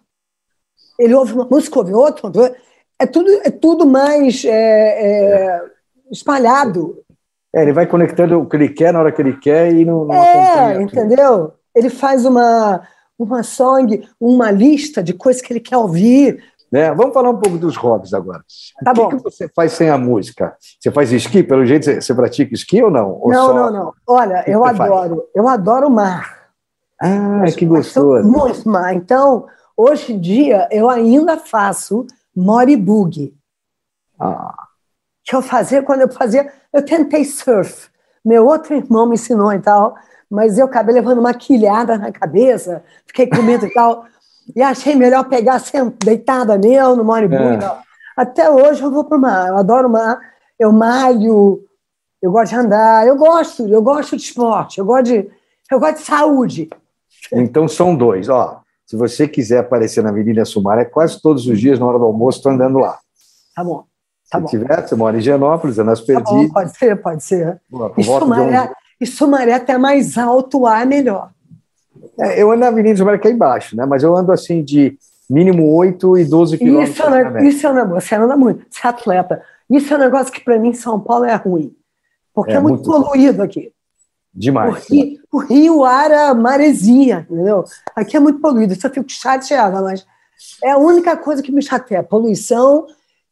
Ele 0.98 1.14
ouve 1.14 1.32
uma 1.32 1.44
música, 1.44 1.78
ouve 1.78 1.92
outra, 1.92 2.30
é 3.02 3.06
tudo, 3.06 3.30
é 3.44 3.50
tudo 3.50 3.84
mais 3.84 4.44
é, 4.44 4.50
é, 4.50 5.62
espalhado. 6.10 6.98
É, 7.54 7.62
ele 7.62 7.72
vai 7.72 7.86
conectando 7.86 8.40
o 8.40 8.48
que 8.48 8.56
ele 8.56 8.68
quer 8.68 8.92
na 8.92 9.00
hora 9.00 9.12
que 9.12 9.20
ele 9.20 9.36
quer 9.36 9.72
e 9.72 9.84
não, 9.84 10.04
não 10.04 10.14
É, 10.14 10.80
entendeu? 10.80 11.52
Ele 11.74 11.90
faz 11.90 12.24
uma, 12.24 12.80
uma 13.18 13.42
song, 13.42 14.08
uma 14.20 14.50
lista 14.50 15.02
de 15.02 15.12
coisas 15.12 15.42
que 15.42 15.52
ele 15.52 15.60
quer 15.60 15.76
ouvir. 15.76 16.42
Né? 16.70 16.94
Vamos 16.94 17.12
falar 17.12 17.30
um 17.30 17.38
pouco 17.38 17.58
dos 17.58 17.76
hobbies 17.76 18.14
agora. 18.14 18.42
Tá 18.84 18.92
o 18.92 18.94
bom. 18.94 19.08
que, 19.08 19.16
que 19.16 19.22
você 19.22 19.48
faz 19.54 19.72
sem 19.72 19.90
a 19.90 19.98
música? 19.98 20.56
Você 20.80 20.90
faz 20.90 21.12
esqui? 21.12 21.42
Pelo 21.42 21.66
jeito, 21.66 21.84
você, 21.84 22.00
você 22.00 22.14
pratica 22.14 22.54
esqui 22.54 22.82
ou 22.82 22.90
não? 22.90 23.18
Ou 23.20 23.30
não, 23.30 23.46
só... 23.46 23.54
não, 23.54 23.72
não. 23.72 23.92
Olha, 24.06 24.44
eu 24.46 24.64
adoro. 24.64 25.16
Faz? 25.16 25.28
Eu 25.34 25.48
adoro 25.48 25.88
o 25.88 25.90
mar. 25.90 26.42
Ah, 27.00 27.44
que 27.54 27.66
gostoso. 27.66 28.26
Muito 28.26 28.66
mar. 28.68 28.94
Então, 28.94 29.46
hoje 29.76 30.12
em 30.12 30.20
dia, 30.20 30.68
eu 30.70 30.88
ainda 30.88 31.36
faço 31.36 32.06
moribug. 32.34 33.34
Ah. 34.18 34.54
Que 35.24 35.36
eu 35.36 35.42
fazia, 35.42 35.82
quando 35.82 36.02
eu 36.02 36.12
fazia, 36.12 36.52
eu 36.72 36.84
tentei 36.84 37.24
surf. 37.24 37.88
Meu 38.24 38.46
outro 38.46 38.74
irmão 38.74 39.06
me 39.06 39.14
ensinou 39.14 39.52
e 39.52 39.60
tal 39.60 39.96
mas 40.32 40.56
eu 40.58 40.64
acabei 40.64 40.94
levando 40.94 41.18
uma 41.18 41.34
quilhada 41.34 41.98
na 41.98 42.10
cabeça, 42.10 42.82
fiquei 43.06 43.26
com 43.26 43.42
medo 43.42 43.66
e 43.66 43.74
tal, 43.74 44.06
e 44.56 44.62
achei 44.62 44.94
melhor 44.94 45.28
pegar 45.28 45.62
deitada 46.02 46.56
mesmo 46.56 46.96
no 46.96 47.04
Moribund. 47.04 47.62
É. 47.62 47.76
Até 48.16 48.50
hoje 48.50 48.82
eu 48.82 48.90
vou 48.90 49.04
para 49.04 49.18
o 49.18 49.20
mar, 49.20 49.48
eu 49.48 49.58
adoro 49.58 49.90
mar, 49.90 50.18
eu 50.58 50.72
malho, 50.72 51.62
eu 52.22 52.32
gosto 52.32 52.52
de 52.52 52.56
andar, 52.56 53.06
eu 53.06 53.14
gosto, 53.14 53.68
eu 53.68 53.82
gosto 53.82 54.16
de 54.16 54.22
esporte, 54.22 54.78
eu 54.78 54.86
gosto 54.86 55.04
de, 55.04 55.30
eu 55.70 55.78
gosto 55.78 55.96
de 55.96 56.02
saúde. 56.02 56.70
Então 57.30 57.68
são 57.68 57.94
dois, 57.94 58.30
ó. 58.30 58.61
Se 58.92 58.96
você 58.98 59.26
quiser 59.26 59.60
aparecer 59.60 60.04
na 60.04 60.10
Avenida 60.10 60.44
Sumaré, 60.44 60.84
quase 60.84 61.18
todos 61.18 61.46
os 61.46 61.58
dias, 61.58 61.78
na 61.78 61.86
hora 61.86 61.98
do 61.98 62.04
almoço, 62.04 62.36
estou 62.36 62.52
andando 62.52 62.78
lá. 62.78 62.98
Tá 63.56 63.64
bom. 63.64 63.84
Tá 64.30 64.36
Se 64.36 64.42
bom. 64.42 64.48
tiver, 64.50 64.86
você 64.86 64.94
mora 64.94 65.16
em 65.16 65.20
Genópolis, 65.22 65.78
é 65.78 65.82
nas 65.82 66.02
Perdidas. 66.02 66.30
Tá 66.30 66.36
bom, 66.36 66.48
pode 66.50 66.76
ser, 66.76 67.00
pode 67.00 67.24
ser. 67.24 67.58
Pô, 67.70 67.90
e 67.96 68.04
Sumaré, 68.04 68.72
e 69.00 69.06
Sumaré 69.06 69.54
até 69.54 69.78
mais 69.78 70.18
alto 70.18 70.68
é 70.68 70.84
melhor. 70.84 71.30
É, 72.20 72.42
eu 72.42 72.50
ando 72.50 72.60
na 72.60 72.66
Avenida 72.66 72.98
Sumaré 72.98 73.16
que 73.16 73.28
é 73.28 73.30
embaixo, 73.30 73.74
né? 73.74 73.86
Mas 73.86 74.02
eu 74.02 74.14
ando 74.14 74.30
assim 74.30 74.62
de 74.62 74.98
mínimo 75.30 75.74
8 75.74 76.18
e 76.18 76.24
12 76.26 76.58
quilômetros. 76.58 76.94
Isso, 76.94 77.02
é, 77.02 77.44
isso 77.46 77.66
é 77.66 77.70
um 77.70 77.74
negócio, 77.74 78.08
você 78.08 78.14
anda 78.14 78.36
muito, 78.36 78.66
você 78.68 78.86
é 78.86 78.90
atleta. 78.90 79.42
Isso 79.70 79.94
é 79.94 79.96
um 79.96 80.00
negócio 80.00 80.30
que 80.30 80.44
para 80.44 80.58
mim 80.58 80.74
São 80.74 81.00
Paulo 81.00 81.24
é 81.24 81.34
ruim. 81.34 81.74
Porque 82.34 82.52
é, 82.52 82.56
é 82.56 82.60
muito, 82.60 82.86
muito, 82.86 83.06
poluído 83.06 83.42
aqui. 83.42 83.72
Demais. 84.34 84.88
O 84.88 84.92
Rio, 84.92 85.18
o 85.32 85.38
Rio 85.38 85.84
ara 85.84 86.34
maresia, 86.34 87.26
entendeu? 87.30 87.64
Aqui 87.94 88.16
é 88.16 88.20
muito 88.20 88.40
poluído, 88.40 88.72
isso 88.72 88.86
eu 88.86 88.90
fico 88.90 89.10
chateada, 89.10 89.80
mas 89.82 90.06
é 90.62 90.70
a 90.70 90.78
única 90.78 91.16
coisa 91.16 91.42
que 91.42 91.52
me 91.52 91.62
chateia, 91.62 92.02
poluição 92.02 92.86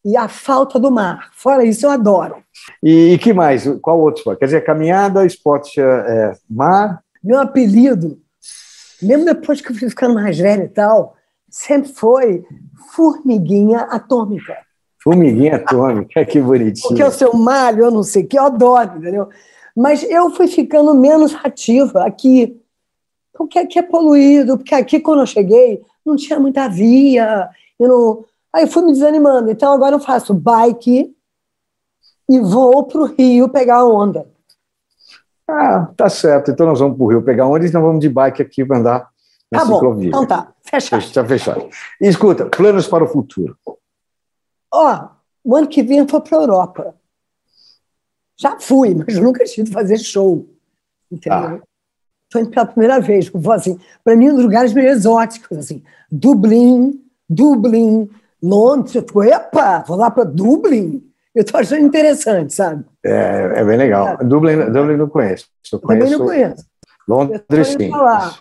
e 0.05 0.17
a 0.17 0.29
falta 0.29 0.79
do 0.79 0.91
mar. 0.91 1.31
Fora 1.35 1.65
isso, 1.65 1.87
eu 1.87 1.91
adoro. 1.91 2.37
E, 2.83 3.15
e 3.15 3.19
que 3.19 3.33
mais? 3.33 3.67
Qual 3.81 3.99
outro 4.01 4.21
esporte? 4.21 4.39
Quer 4.39 4.45
dizer, 4.47 4.65
caminhada, 4.65 5.25
esporte 5.25 5.81
é, 5.81 6.33
mar? 6.49 7.03
Meu 7.23 7.41
apelido, 7.41 8.19
mesmo 9.03 9.25
depois 9.25 9.61
que 9.61 9.71
eu 9.71 9.77
fui 9.77 9.89
ficando 9.89 10.15
mais 10.15 10.39
velho 10.39 10.65
e 10.65 10.69
tal, 10.69 11.17
sempre 11.49 11.91
foi 11.93 12.45
Formiguinha 12.95 13.81
Atômica. 13.81 14.57
Formiguinha 15.03 15.57
Atômica, 15.57 16.25
que 16.27 16.41
bonitinho. 16.41 16.89
Porque 16.89 17.03
o 17.03 17.11
seu 17.11 17.33
malho, 17.35 17.85
eu 17.85 17.91
não 17.91 18.03
sei 18.03 18.25
o 18.25 18.27
que, 18.27 18.39
eu 18.39 18.45
adoro, 18.45 18.99
entendeu? 18.99 19.29
Mas 19.77 20.03
eu 20.03 20.31
fui 20.31 20.49
ficando 20.49 20.95
menos 20.95 21.35
ativa 21.35 22.05
aqui. 22.05 22.61
Porque 23.33 23.59
aqui 23.59 23.79
é 23.79 23.83
poluído, 23.83 24.59
porque 24.59 24.75
aqui, 24.75 25.01
quando 25.01 25.21
eu 25.21 25.27
cheguei, 25.27 25.81
não 26.05 26.17
tinha 26.17 26.39
muita 26.39 26.69
via, 26.69 27.49
eu 27.79 27.89
não, 27.89 28.25
Aí 28.53 28.67
fui 28.67 28.83
me 28.83 28.93
desanimando. 28.93 29.51
Então 29.51 29.73
agora 29.73 29.95
eu 29.95 30.01
faço 30.01 30.35
bike 30.35 31.15
e 32.29 32.41
vou 32.41 32.85
para 32.85 33.01
o 33.01 33.07
Rio 33.07 33.49
pegar 33.49 33.85
onda. 33.85 34.27
Ah, 35.49 35.89
tá 35.97 36.09
certo. 36.09 36.51
Então 36.51 36.67
nós 36.67 36.81
vamos 36.81 36.97
para 36.97 37.05
o 37.05 37.09
Rio 37.09 37.23
pegar 37.23 37.47
onda 37.47 37.67
e 37.67 37.71
nós 37.71 37.83
vamos 37.83 38.01
de 38.01 38.09
bike 38.09 38.43
aqui 38.43 38.65
para 38.65 38.79
andar 38.79 39.09
na 39.51 39.61
tá 39.61 39.67
ciclovia. 39.67 40.11
Bom, 40.11 40.23
então 40.23 40.27
tá, 40.27 40.53
fechado. 40.63 41.03
Está 41.03 41.25
fechado. 41.25 41.69
E 42.01 42.09
escuta, 42.09 42.47
planos 42.47 42.87
para 42.87 43.05
o 43.05 43.09
futuro. 43.09 43.57
Ó, 44.73 45.09
o 45.45 45.57
ano 45.57 45.67
que 45.67 45.83
vem 45.83 45.99
eu 45.99 46.07
vou 46.07 46.21
para 46.21 46.39
a 46.39 46.41
Europa. 46.41 46.95
Já 48.41 48.59
fui, 48.59 48.95
mas 49.07 49.19
nunca 49.19 49.45
tive 49.45 49.71
fazer 49.71 49.99
show. 49.99 50.47
Entendeu? 51.13 51.63
Estou 52.25 52.41
ah. 52.41 52.41
indo 52.41 52.51
pela 52.51 52.67
primeira 52.67 53.01
vez. 53.01 53.29
Vou 53.29 53.53
assim, 53.53 53.79
para 54.03 54.17
mim, 54.17 54.31
um 54.31 54.35
dos 54.35 54.45
lugares 54.45 54.73
meio 54.73 54.89
exóticos, 54.89 55.59
assim, 55.59 55.83
Dublin, 56.11 56.99
Dublin, 57.29 58.09
Londres, 58.43 58.95
eu 58.95 59.03
fico, 59.03 59.23
epa, 59.23 59.85
vou 59.87 59.97
lá 59.97 60.11
para 60.11 60.25
Dublin. 60.25 61.07
Eu 61.35 61.43
estou 61.43 61.61
achando 61.61 61.85
interessante, 61.85 62.55
sabe? 62.55 62.85
É, 63.05 63.53
é 63.57 63.65
bem 63.65 63.77
legal. 63.77 64.09
É. 64.09 64.25
Dublin, 64.25 64.73
Dublin 64.73 64.97
não 64.97 65.09
conheço. 65.09 65.47
Eu 65.73 65.79
conheço 65.79 66.05
Também 66.07 66.19
não 66.19 66.27
conheço. 66.27 66.65
Londres, 67.07 67.69
sim. 67.69 67.91
Falar, 67.91 68.41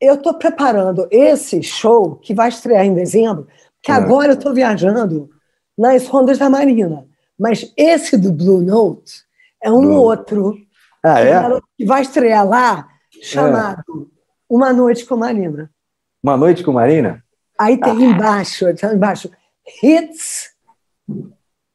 eu 0.00 0.14
estou 0.14 0.34
preparando 0.34 1.06
esse 1.10 1.62
show 1.62 2.16
que 2.16 2.34
vai 2.34 2.48
estrear 2.48 2.84
em 2.84 2.94
dezembro, 2.94 3.46
que 3.82 3.90
é. 3.90 3.94
agora 3.94 4.32
eu 4.32 4.34
estou 4.34 4.54
viajando 4.54 5.30
nas 5.76 6.06
rondas 6.06 6.38
da 6.38 6.48
Marina. 6.50 7.07
Mas 7.38 7.72
esse 7.76 8.16
do 8.16 8.32
Blue 8.32 8.60
Note 8.60 9.22
é 9.62 9.70
um 9.70 9.82
Blue. 9.82 10.02
outro 10.02 10.56
ah, 11.04 11.20
é? 11.20 11.60
que 11.76 11.84
vai 11.84 12.02
estrear 12.02 12.46
lá, 12.46 12.88
chamado 13.22 13.82
é. 13.88 14.18
Uma 14.48 14.72
Noite 14.72 15.04
com 15.04 15.16
Marina. 15.16 15.70
Uma 16.22 16.36
Noite 16.36 16.64
com 16.64 16.72
Marina? 16.72 17.22
Aí 17.58 17.78
tem 17.78 17.90
ah. 17.90 17.94
embaixo, 17.94 18.74
tem 18.74 18.92
embaixo, 18.92 19.30
hits, 19.82 20.50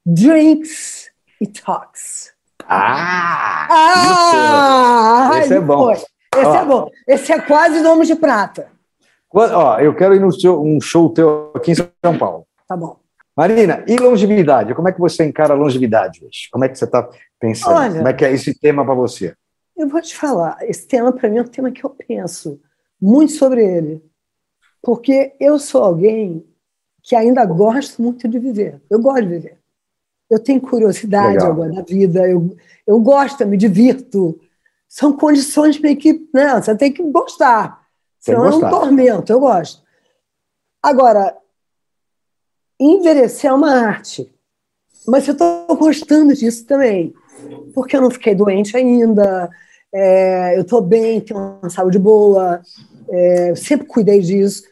drinks 0.06 1.10
e 1.40 1.48
talks. 1.48 2.34
Ah! 2.68 3.68
ah 3.70 5.40
esse 5.40 5.54
é 5.54 5.62
bom. 5.62 5.92
Esse 5.92 6.08
ó, 6.36 6.56
é 6.56 6.66
bom. 6.66 6.90
Esse 7.08 7.32
é 7.32 7.40
quase 7.40 7.82
nome 7.82 8.06
de 8.06 8.16
prata. 8.16 8.72
Ó, 9.32 9.80
eu 9.80 9.96
quero 9.96 10.16
ir 10.16 10.20
no 10.20 10.32
seu, 10.32 10.62
um 10.62 10.80
show 10.80 11.10
teu 11.10 11.52
aqui 11.56 11.72
em 11.72 11.76
São 11.76 12.18
Paulo. 12.18 12.46
Tá 12.68 12.78
bom. 12.78 13.03
Marina, 13.36 13.84
e 13.88 13.96
longevidade? 13.98 14.76
Como 14.76 14.88
é 14.88 14.92
que 14.92 15.00
você 15.00 15.26
encara 15.26 15.54
a 15.54 15.58
longevidade 15.58 16.24
hoje? 16.24 16.50
Como 16.52 16.64
é 16.64 16.70
que 16.70 16.78
você 16.78 16.86
está 16.86 17.10
pensando? 17.40 17.76
Olha, 17.76 17.96
Como 17.96 18.08
é 18.08 18.14
que 18.14 18.26
é 18.26 18.32
esse 18.32 18.58
tema 18.60 18.86
para 18.86 18.94
você? 18.94 19.36
Eu 19.76 19.88
vou 19.88 20.02
te 20.02 20.16
falar, 20.16 20.58
esse 20.62 20.88
tema 20.88 21.12
para 21.12 21.30
mim 21.30 21.40
é 21.40 21.42
um 21.42 21.48
tema 21.48 21.72
que 21.72 21.84
eu 21.84 21.90
penso 21.90 22.62
muito 23.02 23.34
sobre 23.34 23.66
ele. 23.66 24.04
Porque 24.82 25.34
eu 25.40 25.58
sou 25.58 25.84
alguém 25.84 26.46
que 27.02 27.16
ainda 27.16 27.44
gosto 27.46 28.02
muito 28.02 28.28
de 28.28 28.38
viver. 28.38 28.82
Eu 28.90 29.02
gosto 29.02 29.24
de 29.24 29.30
viver. 29.30 29.58
Eu 30.30 30.40
tenho 30.40 30.62
curiosidade 30.62 31.34
Legal. 31.34 31.52
agora 31.52 31.72
da 31.74 31.82
vida, 31.82 32.28
eu, 32.28 32.56
eu 32.86 33.00
gosto, 33.00 33.42
eu 33.42 33.48
me 33.48 33.58
divirto. 33.58 34.40
São 34.88 35.14
condições 35.14 35.80
meio 35.80 35.98
que. 35.98 36.28
Né, 36.34 36.62
você 36.62 36.76
tem 36.76 36.92
que 36.92 37.04
gostar. 37.04 37.88
Tem 38.24 38.36
que 38.36 38.42
Senão 38.42 38.46
é 38.46 38.50
um 38.50 38.52
gostar. 38.52 38.70
tormento, 38.70 39.32
eu 39.32 39.40
gosto. 39.40 39.84
Agora, 40.82 41.36
envelhecer 42.86 43.50
é 43.50 43.54
uma 43.54 43.72
arte. 43.72 44.34
Mas 45.08 45.28
eu 45.28 45.34
estou 45.34 45.76
gostando 45.76 46.34
disso 46.34 46.66
também. 46.66 47.14
Porque 47.74 47.96
eu 47.96 48.02
não 48.02 48.12
fiquei 48.12 48.34
doente 48.34 48.78
ainda, 48.78 49.50
é, 49.94 50.58
eu 50.58 50.62
estou 50.62 50.82
bem, 50.82 51.22
tenho 51.22 51.60
uma 51.62 51.70
saúde 51.70 52.00
boa, 52.00 52.62
é, 53.10 53.52
eu 53.52 53.56
sempre 53.56 53.86
cuidei 53.86 54.20
disso. 54.20 54.64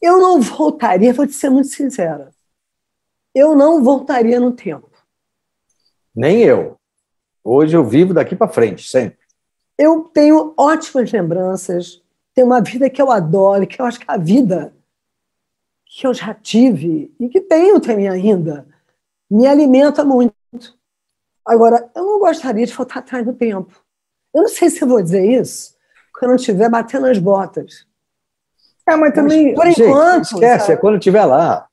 Eu 0.00 0.18
não 0.18 0.40
voltaria, 0.40 1.12
vou 1.12 1.26
te 1.26 1.32
ser 1.32 1.50
muito 1.50 1.68
sincera, 1.68 2.30
eu 3.34 3.54
não 3.56 3.82
voltaria 3.82 4.38
no 4.38 4.52
tempo. 4.52 4.90
Nem 6.14 6.42
eu. 6.42 6.76
Hoje 7.42 7.76
eu 7.76 7.84
vivo 7.84 8.12
daqui 8.12 8.36
para 8.36 8.48
frente, 8.48 8.88
sempre. 8.88 9.18
Eu 9.76 10.02
tenho 10.12 10.54
ótimas 10.56 11.10
lembranças, 11.10 12.02
tenho 12.34 12.46
uma 12.46 12.60
vida 12.60 12.90
que 12.90 13.00
eu 13.00 13.10
adoro, 13.10 13.66
que 13.66 13.80
eu 13.80 13.86
acho 13.86 14.00
que 14.00 14.04
a 14.08 14.16
vida 14.16 14.74
que 15.88 16.06
eu 16.06 16.12
já 16.12 16.34
tive 16.34 17.12
e 17.18 17.28
que 17.28 17.40
tenho 17.40 17.80
também 17.80 18.08
ainda 18.08 18.66
me 19.30 19.46
alimenta 19.46 20.04
muito. 20.04 20.34
Agora, 21.46 21.90
eu 21.96 22.04
não 22.04 22.18
gostaria 22.18 22.66
de 22.66 22.74
voltar 22.74 22.98
atrás 22.98 23.26
no 23.26 23.32
tempo. 23.32 23.72
Eu 24.34 24.42
não 24.42 24.48
sei 24.48 24.68
se 24.68 24.82
eu 24.82 24.88
vou 24.88 25.02
dizer 25.02 25.24
isso 25.24 25.74
quando 26.18 26.32
eu 26.32 26.36
estiver 26.36 26.68
batendo 26.68 27.06
as 27.06 27.18
botas. 27.18 27.86
É, 28.86 28.96
mas 28.96 29.14
também, 29.14 29.54
por 29.54 29.66
gente, 29.66 29.82
enquanto, 29.82 30.24
esquece, 30.24 30.66
sabe? 30.66 30.72
é 30.72 30.76
quando 30.76 30.98
estiver 30.98 31.24
lá. 31.24 31.66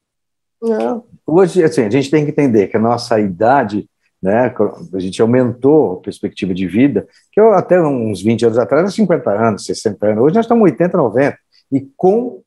Não. 0.62 1.06
Hoje, 1.26 1.64
assim, 1.64 1.84
a 1.84 1.90
gente 1.90 2.12
tem 2.12 2.26
que 2.26 2.32
entender 2.32 2.68
que 2.68 2.78
a 2.78 2.80
nossa 2.80 3.20
idade, 3.20 3.90
né, 4.22 4.54
a 4.94 5.00
gente 5.00 5.22
aumentou 5.22 5.94
a 5.94 6.02
perspectiva 6.02 6.54
de 6.54 6.68
vida, 6.68 7.08
que 7.32 7.40
eu, 7.40 7.54
até 7.54 7.82
uns 7.82 8.22
20 8.22 8.46
anos 8.46 8.58
atrás 8.58 8.84
era 8.84 8.92
50 8.92 9.32
anos, 9.32 9.66
60 9.66 10.06
anos, 10.06 10.24
hoje 10.24 10.36
nós 10.36 10.46
estamos 10.46 10.64
80, 10.64 10.98
90, 10.98 11.38
e 11.72 11.88
com 11.96 12.44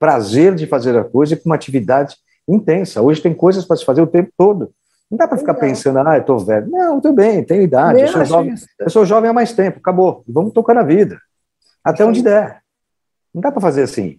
prazer 0.00 0.54
de 0.54 0.66
fazer 0.66 0.96
a 0.96 1.04
coisa 1.04 1.34
e 1.34 1.36
com 1.36 1.50
uma 1.50 1.54
atividade 1.54 2.16
intensa. 2.48 3.02
Hoje 3.02 3.20
tem 3.20 3.34
coisas 3.34 3.66
para 3.66 3.76
se 3.76 3.84
fazer 3.84 4.00
o 4.00 4.06
tempo 4.06 4.32
todo. 4.36 4.72
Não 5.10 5.18
dá 5.18 5.28
para 5.28 5.36
ficar 5.36 5.54
pensando, 5.54 5.98
ah, 5.98 6.16
eu 6.16 6.20
estou 6.22 6.38
velho. 6.38 6.70
Não, 6.70 7.00
tudo 7.00 7.14
bem, 7.14 7.44
tenho 7.44 7.62
idade, 7.62 8.00
eu 8.00 8.06
Eu 8.06 8.12
sou, 8.12 8.24
jovem, 8.24 8.54
eu 8.78 8.90
sou 8.90 9.04
jovem 9.04 9.30
há 9.30 9.32
mais 9.32 9.52
tempo, 9.52 9.78
acabou. 9.78 10.24
Vamos 10.26 10.52
tocar 10.52 10.72
na 10.72 10.82
vida, 10.82 11.20
até 11.84 12.04
onde 12.04 12.22
der. 12.22 12.62
Não 13.34 13.42
dá 13.42 13.52
para 13.52 13.60
fazer 13.60 13.82
assim. 13.82 14.18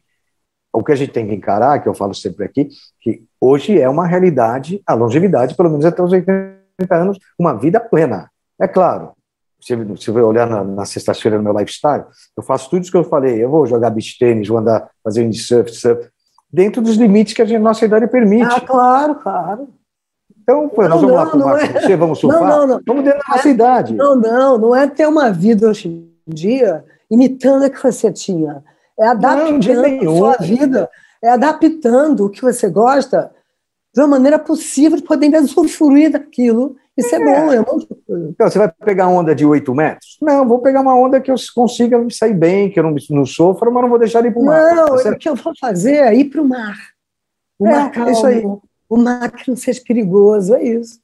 O 0.72 0.84
que 0.84 0.92
a 0.92 0.96
gente 0.96 1.12
tem 1.12 1.28
que 1.28 1.34
encarar, 1.34 1.82
que 1.82 1.90
eu 1.90 1.94
falo 1.94 2.14
sempre 2.14 2.46
aqui, 2.46 2.70
que 3.00 3.24
hoje 3.40 3.80
é 3.80 3.90
uma 3.90 4.06
realidade, 4.06 4.82
a 4.86 4.94
longevidade, 4.94 5.56
pelo 5.56 5.70
menos 5.70 5.86
até 5.86 6.02
os 6.02 6.12
80 6.12 6.62
anos, 6.92 7.18
uma 7.40 7.54
vida 7.54 7.80
plena. 7.80 8.30
É 8.60 8.68
claro, 8.68 9.14
se 9.62 9.76
você 9.76 10.12
vai 10.12 10.24
olhar 10.24 10.50
na, 10.50 10.64
na 10.64 10.86
sexta-feira 10.86 11.38
no 11.38 11.44
meu 11.44 11.58
lifestyle, 11.58 12.04
eu 12.36 12.44
faço 12.44 12.70
tudo 12.70 12.82
isso 12.82 12.92
que 12.92 12.98
eu 12.98 13.04
falei. 13.04 13.44
Eu 13.44 13.50
vou 13.50 13.66
jogar 13.66 13.90
beach 13.92 14.18
tênis, 14.18 14.48
vou 14.48 14.58
andar, 14.58 14.90
fazer 15.04 15.22
windsurf, 15.24 15.72
surf, 15.72 16.10
dentro 16.52 16.82
dos 16.82 16.96
limites 16.96 17.34
que 17.34 17.42
a 17.42 17.46
gente- 17.46 17.62
nossa 17.62 17.86
idade 17.86 18.08
permite. 18.08 18.52
Ah, 18.52 18.60
claro, 18.60 19.16
claro. 19.16 19.70
então, 20.42 20.68
pô, 20.70 20.82
nós 20.88 21.02
não, 21.02 21.10
vamos 21.10 21.16
lá 21.16 21.24
não, 21.24 21.32
pro 21.32 21.40
mar 21.40 21.62
não 21.62 21.68
com 21.72 21.78
é. 21.78 21.82
você, 21.82 21.96
vamos 21.96 22.20
surfar? 22.20 22.42
Não, 22.42 22.50
não, 22.50 22.68
não. 22.68 22.82
Vamos 22.86 23.04
dentro 23.04 23.20
da 23.20 23.36
nossa 23.36 23.50
idade. 23.50 23.94
Não, 23.94 24.16
não, 24.16 24.58
não 24.58 24.76
é 24.76 24.88
ter 24.88 25.08
uma 25.08 25.32
vida 25.32 25.70
hoje 25.70 25.88
em 25.88 26.34
dia 26.34 26.84
imitando 27.10 27.66
a 27.66 27.70
que 27.70 27.82
você 27.82 28.12
tinha. 28.12 28.64
É 29.00 29.08
adaptando 29.08 30.10
a 30.10 30.16
sua 30.16 30.38
vida, 30.38 30.90
é 31.24 31.30
adaptando 31.30 32.26
o 32.26 32.30
que 32.30 32.42
você 32.42 32.70
gosta 32.70 33.32
de 33.94 34.02
uma 34.02 34.08
maneira 34.08 34.40
possível 34.40 34.98
de 34.98 35.04
poder 35.04 35.36
usufruir 35.38 36.12
daquilo. 36.12 36.76
Isso 36.98 37.16
é, 37.16 37.20
bom, 37.20 37.52
é 37.54 37.58
muito. 37.58 37.88
Então, 38.30 38.50
você 38.50 38.60
vai 38.60 38.70
pegar 38.70 39.08
onda 39.08 39.34
de 39.34 39.46
8 39.46 39.74
metros? 39.74 40.18
Não, 40.22 40.48
vou 40.48 40.60
pegar 40.60 40.82
uma 40.82 40.96
onda 40.96 41.22
que 41.22 41.32
eu 41.32 41.36
consiga 41.56 42.06
sair 42.12 42.34
bem, 42.34 42.70
que 42.70 42.80
eu 42.80 42.84
não, 42.84 42.96
não 43.12 43.26
sofra, 43.26 43.72
mas 43.72 43.82
não 43.82 43.90
vou 43.90 43.98
deixar 44.00 44.26
ir 44.26 44.32
para 44.32 44.42
o 44.42 44.46
mar. 44.46 44.76
Não, 44.76 44.86
Tá 44.98 45.10
o 45.12 45.18
que 45.18 45.30
eu 45.30 45.36
vou 45.36 45.54
fazer 45.60 45.96
é 45.96 46.14
ir 46.14 46.26
para 46.26 46.42
o 46.42 46.48
mar. 46.48 46.76
O 47.58 47.66
É, 47.68 47.72
mar 47.72 47.88
é 47.88 47.90
calmo, 47.92 48.12
isso 48.12 48.26
aí. 48.26 48.44
o 48.90 48.98
mar 48.98 49.32
que 49.32 49.50
não 49.50 49.56
seja 49.56 49.82
perigoso, 49.88 50.54
é 50.56 50.64
isso. 50.64 51.00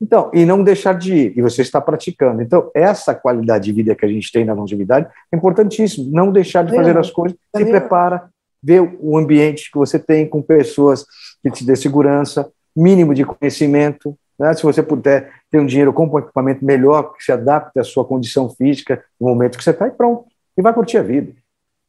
Então, 0.00 0.30
e 0.34 0.44
não 0.44 0.62
deixar 0.64 0.94
de 0.98 1.14
ir, 1.14 1.38
e 1.38 1.40
você 1.40 1.62
está 1.62 1.80
praticando. 1.80 2.42
Então, 2.42 2.70
essa 2.74 3.14
qualidade 3.14 3.64
de 3.66 3.72
vida 3.72 3.94
que 3.94 4.04
a 4.04 4.08
gente 4.08 4.30
tem 4.32 4.44
na 4.44 4.52
longevidade 4.52 5.08
é 5.32 5.36
importantíssimo. 5.36 6.10
Não 6.10 6.30
deixar 6.32 6.64
de 6.64 6.74
fazer 6.74 6.96
É, 6.96 6.98
as 6.98 7.10
coisas, 7.10 7.38
se 7.56 7.62
é. 7.62 7.64
prepara, 7.64 8.28
vê 8.62 8.80
o 8.80 9.16
ambiente 9.16 9.70
que 9.70 9.78
você 9.78 9.98
tem 9.98 10.28
com 10.28 10.42
pessoas 10.42 11.06
que 11.42 11.50
te 11.52 11.64
dê 11.64 11.74
segurança, 11.76 12.50
mínimo 12.76 13.14
de 13.14 13.24
conhecimento. 13.24 14.16
Né? 14.38 14.54
Se 14.54 14.62
você 14.62 14.82
puder 14.82 15.32
ter 15.50 15.60
um 15.60 15.66
dinheiro 15.66 15.92
com 15.92 16.06
um 16.06 16.18
equipamento 16.18 16.64
melhor, 16.64 17.14
que 17.14 17.24
se 17.24 17.32
adapte 17.32 17.78
à 17.78 17.84
sua 17.84 18.04
condição 18.04 18.48
física, 18.50 19.04
no 19.20 19.28
momento 19.28 19.58
que 19.58 19.64
você 19.64 19.70
está, 19.70 19.86
e 19.86 19.90
pronto. 19.90 20.24
E 20.56 20.62
vai 20.62 20.72
curtir 20.72 20.98
a 20.98 21.02
vida. 21.02 21.32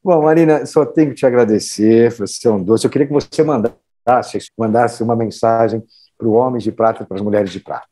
Bom, 0.03 0.21
Marina, 0.21 0.65
só 0.65 0.85
tenho 0.85 1.09
que 1.09 1.15
te 1.15 1.25
agradecer, 1.25 2.11
você 2.11 2.47
é 2.47 2.51
um 2.51 2.61
doce. 2.61 2.85
Eu 2.85 2.91
queria 2.91 3.07
que 3.07 3.13
você 3.13 3.43
mandasse, 3.43 4.39
mandasse 4.57 5.01
uma 5.01 5.15
mensagem 5.15 5.81
para 6.17 6.27
os 6.27 6.33
homens 6.33 6.63
de 6.63 6.71
prata 6.71 7.03
e 7.03 7.05
para 7.05 7.17
as 7.17 7.23
mulheres 7.23 7.51
de 7.51 7.59
prata. 7.59 7.87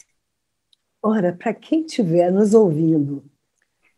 Ora, 1.01 1.33
para 1.33 1.53
quem 1.53 1.85
estiver 1.85 2.31
nos 2.31 2.53
ouvindo, 2.53 3.23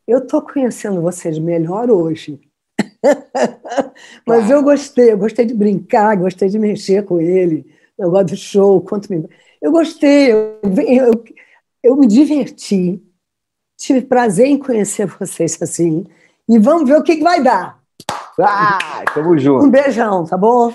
eu 0.07 0.19
estou 0.19 0.41
conhecendo 0.41 1.01
vocês 1.01 1.37
melhor 1.39 1.89
hoje. 1.89 2.39
Mas 4.25 4.49
eu 4.49 4.63
gostei, 4.63 5.11
eu 5.11 5.17
gostei 5.17 5.45
de 5.45 5.53
brincar, 5.53 6.15
gostei 6.15 6.49
de 6.49 6.59
mexer 6.59 7.03
com 7.03 7.19
ele, 7.19 7.65
negócio 7.97 8.27
do 8.27 8.37
show, 8.37 8.81
quanto 8.81 9.11
me... 9.11 9.27
Eu 9.63 9.71
gostei, 9.71 10.29
eu, 10.29 10.59
eu, 10.61 11.23
eu 11.81 11.95
me 11.95 12.05
diverti, 12.05 13.01
tive 13.77 14.01
prazer 14.01 14.45
em 14.45 14.59
conhecer 14.59 15.05
vocês 15.05 15.57
assim, 15.61 16.05
e 16.49 16.59
vamos 16.59 16.89
ver 16.89 16.97
o 16.97 17.01
que, 17.01 17.15
que 17.15 17.23
vai 17.23 17.41
dar. 17.41 17.81
Ah, 18.41 19.05
tamo 19.13 19.37
junto. 19.37 19.65
Um 19.65 19.69
beijão, 19.69 20.25
tá 20.25 20.35
bom? 20.35 20.73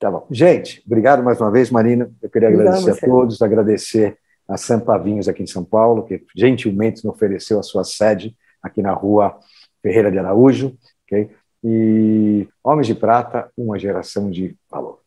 Tá 0.00 0.10
bom. 0.10 0.26
Gente, 0.28 0.82
obrigado 0.84 1.22
mais 1.22 1.40
uma 1.40 1.52
vez, 1.52 1.70
Marina. 1.70 2.10
Eu 2.20 2.28
queria 2.28 2.48
Obrigado 2.48 2.78
agradecer 2.78 2.90
a 2.90 2.94
você. 2.94 3.06
a 3.06 3.08
todos, 3.08 3.42
agradecer 3.42 4.18
a 4.48 4.56
Sampa 4.56 4.98
Vinhos 4.98 5.28
aqui 5.28 5.44
em 5.44 5.46
São 5.46 5.64
Paulo, 5.64 6.02
que 6.02 6.24
gentilmente 6.34 7.04
nos 7.04 7.14
ofereceu 7.14 7.60
a 7.60 7.62
sua 7.62 7.84
sede 7.84 8.36
aqui 8.60 8.82
na 8.82 8.92
rua 8.92 9.38
Ferreira 9.80 10.10
de 10.10 10.18
Araújo. 10.18 10.76
ok? 11.04 11.30
E 11.62 12.48
Homens 12.64 12.88
de 12.88 12.94
Prata, 12.96 13.52
uma 13.56 13.78
geração 13.78 14.28
de 14.28 14.56
valor. 14.68 15.05